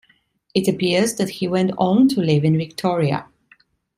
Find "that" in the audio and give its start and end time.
1.17-1.29